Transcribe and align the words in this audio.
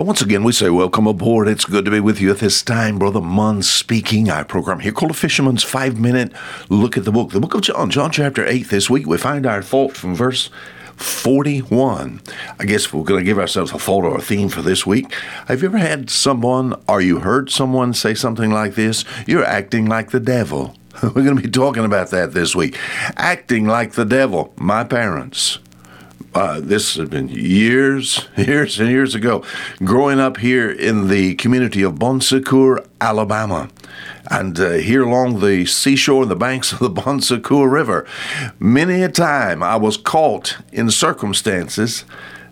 Once 0.00 0.22
again, 0.22 0.42
we 0.42 0.50
say 0.50 0.70
welcome 0.70 1.06
aboard. 1.06 1.46
It's 1.46 1.66
good 1.66 1.84
to 1.84 1.90
be 1.90 2.00
with 2.00 2.22
you 2.22 2.30
at 2.30 2.38
this 2.38 2.62
time. 2.62 2.98
Brother 2.98 3.20
Mund 3.20 3.66
speaking. 3.66 4.30
Our 4.30 4.46
program 4.46 4.80
here 4.80 4.92
called 4.92 5.10
A 5.10 5.14
Fisherman's 5.14 5.62
Five 5.62 6.00
Minute 6.00 6.32
Look 6.70 6.96
at 6.96 7.04
the 7.04 7.12
Book. 7.12 7.32
The 7.32 7.40
book 7.40 7.52
of 7.52 7.60
John, 7.60 7.90
John 7.90 8.10
chapter 8.10 8.46
8. 8.46 8.70
This 8.70 8.88
week 8.88 9.06
we 9.06 9.18
find 9.18 9.44
our 9.44 9.62
thought 9.62 9.94
from 9.94 10.14
verse 10.14 10.48
41. 10.96 12.22
I 12.58 12.64
guess 12.64 12.94
we're 12.94 13.04
going 13.04 13.20
to 13.20 13.24
give 13.24 13.38
ourselves 13.38 13.72
a 13.72 13.78
thought 13.78 14.06
or 14.06 14.16
a 14.16 14.22
theme 14.22 14.48
for 14.48 14.62
this 14.62 14.86
week. 14.86 15.12
Have 15.48 15.60
you 15.60 15.68
ever 15.68 15.76
had 15.76 16.08
someone, 16.08 16.80
or 16.88 17.02
you 17.02 17.18
heard 17.18 17.50
someone 17.50 17.92
say 17.92 18.14
something 18.14 18.50
like 18.50 18.76
this? 18.76 19.04
You're 19.26 19.44
acting 19.44 19.84
like 19.84 20.12
the 20.12 20.20
devil. 20.20 20.76
We're 21.02 21.10
going 21.10 21.36
to 21.36 21.42
be 21.42 21.50
talking 21.50 21.84
about 21.84 22.08
that 22.10 22.32
this 22.32 22.56
week. 22.56 22.78
Acting 23.16 23.66
like 23.66 23.92
the 23.92 24.06
devil. 24.06 24.54
My 24.56 24.82
parents 24.82 25.58
uh, 26.34 26.60
this 26.60 26.94
has 26.94 27.08
been 27.08 27.28
years, 27.28 28.28
years 28.36 28.78
and 28.78 28.88
years 28.88 29.14
ago, 29.14 29.44
growing 29.82 30.20
up 30.20 30.36
here 30.38 30.70
in 30.70 31.08
the 31.08 31.34
community 31.34 31.82
of 31.82 31.98
Bon 31.98 32.20
Secour, 32.20 32.84
Alabama. 33.00 33.68
And 34.30 34.58
uh, 34.60 34.72
here 34.72 35.02
along 35.02 35.40
the 35.40 35.66
seashore 35.66 36.22
and 36.22 36.30
the 36.30 36.36
banks 36.36 36.72
of 36.72 36.78
the 36.78 36.88
Bon 37.02 37.20
Secour 37.20 37.68
River, 37.68 38.06
many 38.58 39.02
a 39.02 39.08
time 39.08 39.62
I 39.62 39.76
was 39.76 39.96
caught 39.96 40.58
in 40.72 40.90
circumstances 40.90 42.04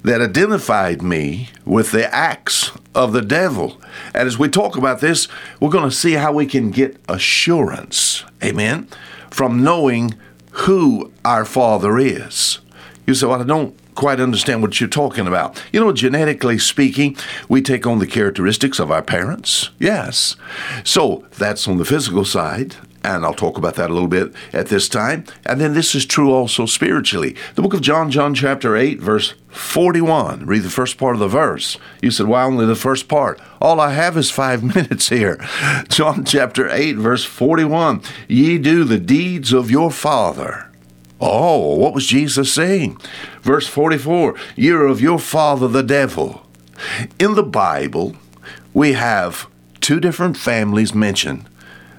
that 0.02 0.20
identified 0.20 1.02
me 1.02 1.50
with 1.64 1.92
the 1.92 2.12
acts 2.14 2.72
of 2.94 3.12
the 3.12 3.22
devil. 3.22 3.80
And 4.14 4.26
as 4.26 4.38
we 4.38 4.48
talk 4.48 4.76
about 4.76 5.00
this, 5.00 5.28
we're 5.60 5.70
going 5.70 5.88
to 5.88 5.94
see 5.94 6.14
how 6.14 6.32
we 6.32 6.46
can 6.46 6.70
get 6.70 7.00
assurance, 7.08 8.24
amen, 8.42 8.88
from 9.30 9.62
knowing 9.62 10.14
who 10.50 11.12
our 11.24 11.44
Father 11.44 11.98
is. 11.98 12.60
You 13.08 13.14
say, 13.14 13.26
well, 13.26 13.40
I 13.40 13.44
don't 13.44 13.74
quite 13.94 14.20
understand 14.20 14.60
what 14.60 14.78
you're 14.78 14.88
talking 14.90 15.26
about. 15.26 15.64
You 15.72 15.80
know, 15.80 15.92
genetically 15.94 16.58
speaking, 16.58 17.16
we 17.48 17.62
take 17.62 17.86
on 17.86 18.00
the 18.00 18.06
characteristics 18.06 18.78
of 18.78 18.90
our 18.90 19.00
parents. 19.00 19.70
Yes. 19.78 20.36
So 20.84 21.24
that's 21.38 21.66
on 21.66 21.78
the 21.78 21.86
physical 21.86 22.26
side. 22.26 22.76
And 23.02 23.24
I'll 23.24 23.32
talk 23.32 23.56
about 23.56 23.76
that 23.76 23.88
a 23.88 23.94
little 23.94 24.08
bit 24.08 24.34
at 24.52 24.66
this 24.66 24.90
time. 24.90 25.24
And 25.46 25.58
then 25.58 25.72
this 25.72 25.94
is 25.94 26.04
true 26.04 26.34
also 26.34 26.66
spiritually. 26.66 27.34
The 27.54 27.62
book 27.62 27.72
of 27.72 27.80
John, 27.80 28.10
John 28.10 28.34
chapter 28.34 28.76
8, 28.76 29.00
verse 29.00 29.32
41. 29.48 30.44
Read 30.44 30.62
the 30.64 30.68
first 30.68 30.98
part 30.98 31.14
of 31.14 31.20
the 31.20 31.28
verse. 31.28 31.78
You 32.02 32.10
said, 32.10 32.26
why 32.26 32.44
only 32.44 32.66
the 32.66 32.74
first 32.74 33.08
part? 33.08 33.40
All 33.58 33.80
I 33.80 33.92
have 33.92 34.18
is 34.18 34.30
five 34.30 34.62
minutes 34.74 35.08
here. 35.08 35.42
John 35.88 36.26
chapter 36.26 36.68
8, 36.68 36.96
verse 36.96 37.24
41. 37.24 38.02
Ye 38.28 38.58
do 38.58 38.84
the 38.84 38.98
deeds 38.98 39.54
of 39.54 39.70
your 39.70 39.90
father. 39.90 40.67
Oh, 41.20 41.74
what 41.76 41.94
was 41.94 42.06
Jesus 42.06 42.52
saying? 42.52 42.98
Verse 43.42 43.66
44 43.66 44.34
You're 44.56 44.86
of 44.86 45.00
your 45.00 45.18
father 45.18 45.68
the 45.68 45.82
devil. 45.82 46.46
In 47.18 47.34
the 47.34 47.42
Bible, 47.42 48.16
we 48.72 48.92
have 48.92 49.48
two 49.80 49.98
different 49.98 50.36
families 50.36 50.94
mentioned. 50.94 51.48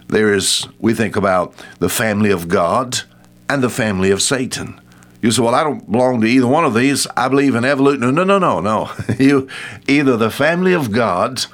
There 0.08 0.34
is, 0.34 0.68
we 0.80 0.94
think 0.94 1.16
about 1.16 1.54
the 1.80 1.90
family 1.90 2.32
of 2.32 2.48
God 2.48 3.02
and 3.50 3.62
the 3.62 3.70
family 3.70 4.10
of 4.10 4.22
Satan. 4.22 4.80
You 5.22 5.32
say, 5.32 5.42
well, 5.42 5.54
I 5.54 5.64
don't 5.64 5.92
belong 5.92 6.22
to 6.22 6.28
either 6.28 6.48
one 6.48 6.64
of 6.64 6.74
these. 6.74 7.06
I 7.18 7.28
believe 7.28 7.56
in 7.56 7.66
evolution. 7.66 8.00
No, 8.00 8.12
no, 8.12 8.24
no, 8.24 8.40
no, 8.40 8.62
no. 8.62 8.92
you 9.20 9.50
either 9.88 10.16
the 10.16 10.32
family 10.32 10.74
of 10.74 10.92
God 10.92 11.46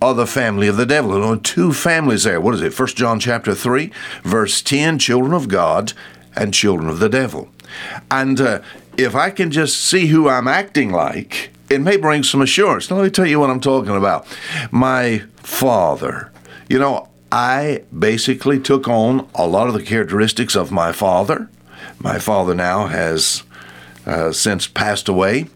or 0.00 0.14
the 0.14 0.26
family 0.26 0.68
of 0.68 0.76
the 0.76 0.86
devil. 0.86 1.12
There 1.12 1.22
are 1.24 1.36
two 1.36 1.72
families 1.72 2.22
there. 2.22 2.40
What 2.40 2.54
is 2.54 2.62
it? 2.62 2.72
First 2.72 2.96
John 2.96 3.18
chapter 3.18 3.54
3, 3.54 3.90
verse 4.22 4.62
10, 4.62 5.00
children 5.00 5.32
of 5.32 5.48
God 5.48 5.92
and 6.38 6.54
children 6.54 6.88
of 6.88 7.00
the 7.00 7.08
devil. 7.08 7.48
And 8.10 8.40
uh, 8.40 8.60
if 8.96 9.14
I 9.14 9.30
can 9.30 9.50
just 9.50 9.84
see 9.84 10.06
who 10.06 10.28
I'm 10.28 10.48
acting 10.48 10.90
like, 10.90 11.50
it 11.68 11.80
may 11.80 11.96
bring 11.96 12.22
some 12.22 12.40
assurance. 12.40 12.88
Now, 12.88 12.96
let 12.96 13.04
me 13.04 13.10
tell 13.10 13.26
you 13.26 13.40
what 13.40 13.50
I'm 13.50 13.60
talking 13.60 13.94
about. 13.94 14.26
My 14.70 15.24
father, 15.36 16.32
you 16.68 16.78
know, 16.78 17.08
I 17.30 17.82
basically 17.96 18.58
took 18.58 18.88
on 18.88 19.28
a 19.34 19.46
lot 19.46 19.68
of 19.68 19.74
the 19.74 19.82
characteristics 19.82 20.56
of 20.56 20.72
my 20.72 20.92
father. 20.92 21.50
My 21.98 22.18
father 22.18 22.54
now 22.54 22.86
has 22.86 23.42
uh, 24.06 24.32
since 24.32 24.66
passed 24.66 25.08
away. 25.08 25.46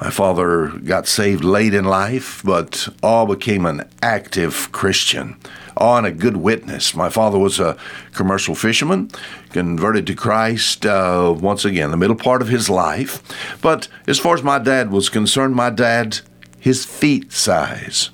My 0.00 0.10
father 0.10 0.68
got 0.68 1.06
saved 1.06 1.44
late 1.44 1.74
in 1.74 1.84
life, 1.84 2.42
but 2.44 2.88
all 3.02 3.26
became 3.26 3.66
an 3.66 3.88
active 4.02 4.70
Christian 4.72 5.36
on 5.78 6.04
a 6.04 6.12
good 6.12 6.36
witness. 6.36 6.94
My 6.94 7.08
father 7.08 7.38
was 7.38 7.58
a 7.58 7.76
commercial 8.12 8.54
fisherman, 8.54 9.10
converted 9.50 10.06
to 10.08 10.14
Christ 10.14 10.84
uh, 10.84 11.34
once 11.38 11.64
again, 11.64 11.90
the 11.90 11.96
middle 11.96 12.16
part 12.16 12.42
of 12.42 12.48
his 12.48 12.68
life. 12.68 13.22
But 13.62 13.88
as 14.06 14.18
far 14.18 14.34
as 14.34 14.42
my 14.42 14.58
dad 14.58 14.90
was 14.90 15.08
concerned, 15.08 15.54
my 15.54 15.70
dad, 15.70 16.20
his 16.58 16.84
feet 16.84 17.32
size, 17.32 18.10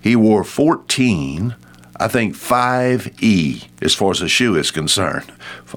he 0.00 0.16
wore 0.16 0.44
14 0.44 1.56
I 2.00 2.08
think 2.08 2.34
5E 2.34 3.68
as 3.82 3.94
far 3.94 4.10
as 4.12 4.20
a 4.20 4.28
shoe 4.28 4.56
is 4.56 4.70
concerned. 4.70 5.32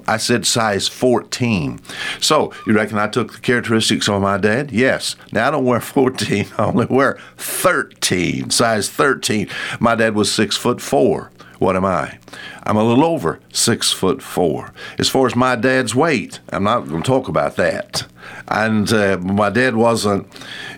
I 0.06 0.16
said 0.16 0.46
size 0.46 0.88
14. 0.88 1.80
So, 2.20 2.52
you 2.66 2.74
reckon 2.74 2.98
I 2.98 3.08
took 3.08 3.32
the 3.32 3.40
characteristics 3.40 4.08
of 4.08 4.22
my 4.22 4.38
dad? 4.38 4.70
Yes. 4.70 5.16
Now, 5.32 5.48
I 5.48 5.50
don't 5.50 5.64
wear 5.64 5.80
14, 5.92 6.46
I 6.58 6.64
only 6.64 6.86
wear 6.86 7.18
13, 7.38 8.50
size 8.50 8.88
13. 8.88 9.48
My 9.80 9.94
dad 9.94 10.14
was 10.14 10.32
six 10.32 10.56
foot 10.56 10.80
four. 10.80 11.30
What 11.62 11.76
am 11.76 11.84
I? 11.84 12.18
I'm 12.64 12.76
a 12.76 12.82
little 12.82 13.04
over 13.04 13.38
six 13.52 13.92
foot 13.92 14.20
four. 14.20 14.74
As 14.98 15.08
far 15.08 15.26
as 15.26 15.36
my 15.36 15.54
dad's 15.54 15.94
weight, 15.94 16.40
I'm 16.48 16.64
not 16.64 16.88
going 16.88 17.04
to 17.04 17.06
talk 17.06 17.28
about 17.28 17.54
that. 17.54 18.04
And 18.48 18.92
uh, 18.92 19.18
my 19.18 19.48
dad 19.48 19.76
wasn't, 19.76 20.26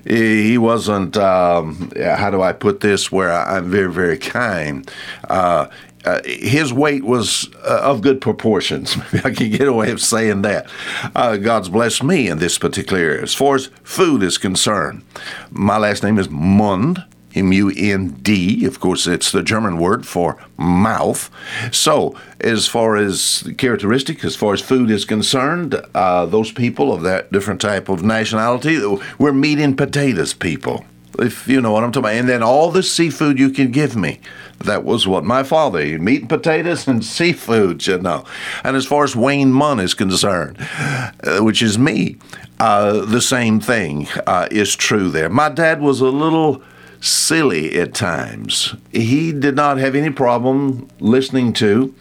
he 0.06 0.58
wasn't, 0.58 1.16
um, 1.16 1.90
how 1.96 2.30
do 2.30 2.42
I 2.42 2.52
put 2.52 2.80
this 2.80 3.10
where 3.10 3.32
I, 3.32 3.56
am 3.56 3.70
very, 3.70 3.90
very 3.90 4.18
kind. 4.18 4.86
Uh, 5.26 5.68
uh, 6.04 6.20
his 6.26 6.70
weight 6.70 7.02
was 7.02 7.48
uh, 7.66 7.80
of 7.82 8.02
good 8.02 8.20
proportions. 8.20 8.94
Maybe 9.12 9.24
I 9.24 9.32
can 9.32 9.50
get 9.50 9.66
away 9.66 9.90
with 9.90 10.02
saying 10.02 10.42
that. 10.42 10.68
Uh, 11.14 11.38
God's 11.38 11.70
blessed 11.70 12.02
me 12.02 12.28
in 12.28 12.40
this 12.40 12.58
particular 12.58 13.02
area. 13.02 13.22
As 13.22 13.34
far 13.34 13.54
as 13.54 13.70
food 13.84 14.22
is 14.22 14.36
concerned, 14.36 15.02
my 15.50 15.78
last 15.78 16.02
name 16.02 16.18
is 16.18 16.28
Mund. 16.28 17.04
M 17.34 17.52
U 17.52 17.72
N 17.76 18.10
D. 18.22 18.64
Of 18.64 18.80
course, 18.80 19.06
it's 19.06 19.32
the 19.32 19.42
German 19.42 19.78
word 19.78 20.06
for 20.06 20.36
mouth. 20.56 21.30
So, 21.72 22.16
as 22.40 22.66
far 22.66 22.96
as 22.96 23.48
characteristic, 23.58 24.24
as 24.24 24.36
far 24.36 24.54
as 24.54 24.60
food 24.60 24.90
is 24.90 25.04
concerned, 25.04 25.80
uh, 25.94 26.26
those 26.26 26.52
people 26.52 26.92
of 26.92 27.02
that 27.02 27.32
different 27.32 27.60
type 27.60 27.88
of 27.88 28.02
nationality, 28.02 28.80
we're 29.18 29.32
meat 29.32 29.58
and 29.58 29.76
potatoes 29.76 30.34
people. 30.34 30.84
If 31.18 31.46
you 31.46 31.60
know 31.60 31.70
what 31.70 31.84
I'm 31.84 31.92
talking 31.92 32.06
about. 32.06 32.16
And 32.16 32.28
then 32.28 32.42
all 32.42 32.70
the 32.70 32.82
seafood 32.82 33.38
you 33.38 33.50
can 33.50 33.70
give 33.70 33.94
me. 33.94 34.20
That 34.64 34.84
was 34.84 35.06
what 35.06 35.24
my 35.24 35.42
father, 35.42 35.98
meat 35.98 36.22
and 36.22 36.28
potatoes 36.28 36.88
and 36.88 37.04
seafood, 37.04 37.86
you 37.86 37.98
know. 37.98 38.24
And 38.64 38.76
as 38.76 38.86
far 38.86 39.04
as 39.04 39.14
Wayne 39.14 39.52
Mund 39.52 39.80
is 39.80 39.94
concerned, 39.94 40.56
uh, 40.60 41.38
which 41.40 41.62
is 41.62 41.78
me, 41.78 42.16
uh, 42.58 43.04
the 43.04 43.20
same 43.20 43.60
thing 43.60 44.08
uh, 44.26 44.48
is 44.50 44.74
true 44.74 45.08
there. 45.08 45.28
My 45.28 45.48
dad 45.48 45.80
was 45.80 46.00
a 46.00 46.08
little 46.08 46.62
silly 47.04 47.78
at 47.78 47.94
times. 47.94 48.74
He 48.90 49.32
did 49.32 49.54
not 49.54 49.78
have 49.78 49.94
any 49.94 50.10
problem 50.10 50.88
listening 51.00 51.52
to 51.54 51.94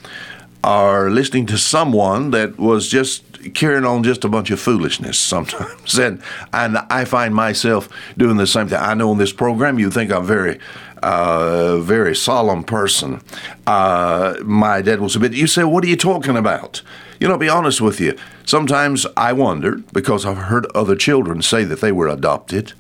or 0.64 1.12
listening 1.12 1.46
to 1.48 1.58
someone 1.58 2.32
that 2.32 2.58
was 2.58 2.88
just 2.88 3.24
carrying 3.54 3.84
on 3.84 4.04
just 4.04 4.24
a 4.24 4.30
bunch 4.30 4.50
of 4.50 4.60
foolishness 4.60 5.20
sometimes. 5.20 6.00
And, 6.00 6.22
and 6.54 6.78
I 6.90 7.04
find 7.06 7.36
myself 7.36 7.90
doing 8.18 8.38
the 8.38 8.48
same 8.48 8.70
thing. 8.70 8.80
I 8.80 8.94
know 8.94 9.12
in 9.12 9.18
this 9.18 9.34
program 9.34 9.78
you 9.78 9.92
think 9.92 10.12
I'm 10.12 10.26
very 10.26 10.60
uh, 11.04 11.80
very 11.80 12.16
solemn 12.16 12.64
person. 12.64 13.22
Uh, 13.68 14.36
my 14.42 14.82
dad 14.82 15.02
was 15.02 15.18
a 15.18 15.20
bit. 15.20 15.34
You 15.34 15.48
say, 15.48 15.66
what 15.66 15.84
are 15.84 15.88
you 15.88 15.98
talking 15.98 16.38
about? 16.38 16.82
You 17.20 17.28
know, 17.28 17.34
I'll 17.34 17.40
be 17.40 17.50
honest 17.50 17.82
with 17.82 18.00
you. 18.00 18.18
Sometimes 18.46 19.06
I 19.18 19.34
wonder 19.34 19.80
because 19.92 20.26
I've 20.26 20.38
heard 20.38 20.66
other 20.68 20.96
children 20.96 21.42
say 21.42 21.66
that 21.66 21.82
they 21.82 21.92
were 21.92 22.08
adopted 22.08 22.72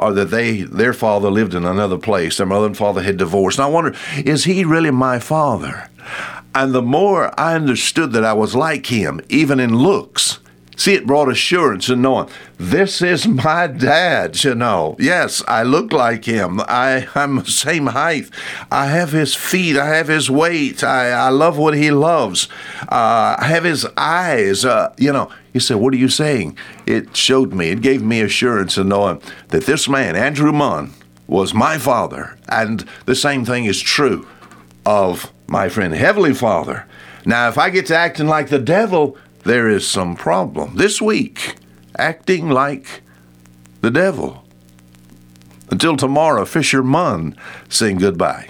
or 0.00 0.12
that 0.12 0.30
they 0.30 0.62
their 0.62 0.92
father 0.92 1.30
lived 1.30 1.54
in 1.54 1.64
another 1.64 1.98
place, 1.98 2.36
their 2.36 2.46
mother 2.46 2.66
and 2.66 2.76
father 2.76 3.02
had 3.02 3.16
divorced. 3.16 3.58
And 3.58 3.66
I 3.66 3.68
wonder, 3.68 3.94
is 4.16 4.44
he 4.44 4.64
really 4.64 4.90
my 4.90 5.18
father? 5.18 5.90
And 6.54 6.74
the 6.74 6.82
more 6.82 7.38
I 7.38 7.54
understood 7.54 8.12
that 8.12 8.24
I 8.24 8.32
was 8.32 8.54
like 8.54 8.86
him, 8.86 9.20
even 9.28 9.60
in 9.60 9.76
looks, 9.76 10.40
See, 10.78 10.94
it 10.94 11.08
brought 11.08 11.28
assurance 11.28 11.88
in 11.88 12.02
knowing 12.02 12.28
this 12.56 13.02
is 13.02 13.26
my 13.26 13.66
dad, 13.66 14.44
you 14.44 14.54
know. 14.54 14.94
Yes, 15.00 15.42
I 15.48 15.64
look 15.64 15.92
like 15.92 16.24
him. 16.24 16.60
I, 16.60 17.08
I'm 17.16 17.40
the 17.40 17.50
same 17.50 17.86
height. 17.86 18.30
I 18.70 18.86
have 18.86 19.10
his 19.10 19.34
feet. 19.34 19.76
I 19.76 19.96
have 19.96 20.06
his 20.06 20.30
weight. 20.30 20.84
I, 20.84 21.10
I 21.10 21.30
love 21.30 21.58
what 21.58 21.74
he 21.74 21.90
loves. 21.90 22.48
Uh, 22.82 23.34
I 23.40 23.46
have 23.48 23.64
his 23.64 23.86
eyes. 23.96 24.64
Uh, 24.64 24.94
you 24.96 25.12
know, 25.12 25.32
he 25.52 25.58
said, 25.58 25.78
What 25.78 25.94
are 25.94 25.98
you 25.98 26.08
saying? 26.08 26.56
It 26.86 27.16
showed 27.16 27.52
me, 27.52 27.70
it 27.70 27.80
gave 27.80 28.00
me 28.00 28.20
assurance 28.20 28.78
in 28.78 28.88
knowing 28.88 29.20
that 29.48 29.66
this 29.66 29.88
man, 29.88 30.14
Andrew 30.14 30.52
Mund, 30.52 30.92
was 31.26 31.52
my 31.52 31.78
father. 31.78 32.38
And 32.48 32.88
the 33.04 33.16
same 33.16 33.44
thing 33.44 33.64
is 33.64 33.80
true 33.80 34.28
of 34.86 35.32
my 35.48 35.68
friend 35.68 35.92
Heavenly 35.92 36.34
Father. 36.34 36.86
Now, 37.26 37.48
if 37.48 37.58
I 37.58 37.70
get 37.70 37.86
to 37.86 37.96
acting 37.96 38.28
like 38.28 38.48
the 38.48 38.60
devil, 38.60 39.16
there 39.44 39.68
is 39.68 39.86
some 39.86 40.16
problem. 40.16 40.76
This 40.76 41.00
week, 41.00 41.56
acting 41.96 42.50
like 42.50 43.02
the 43.80 43.90
devil. 43.90 44.44
Until 45.70 45.96
tomorrow, 45.96 46.44
Fisher 46.44 46.78
Fisherman, 46.78 47.36
saying 47.68 47.98
goodbye. 47.98 48.48